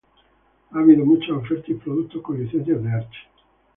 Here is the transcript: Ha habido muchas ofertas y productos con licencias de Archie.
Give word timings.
Ha 0.71 0.79
habido 0.79 1.05
muchas 1.05 1.29
ofertas 1.29 1.69
y 1.69 1.73
productos 1.75 2.23
con 2.23 2.43
licencias 2.43 2.81
de 2.81 2.91
Archie. 2.91 3.19